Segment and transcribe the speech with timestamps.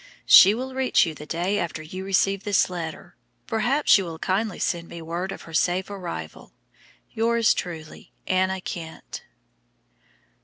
[0.25, 3.15] She will reach you the day after you receive this letter.
[3.45, 6.53] Perhaps you will kindly send me word of her safe arrival.
[7.11, 9.21] Yours truly, ANNA KENT.'